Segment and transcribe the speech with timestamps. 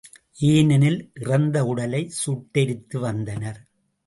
[0.45, 3.61] ஏனெனில் இறந்த உடலை சுட்டெரித்து வந்தனர்.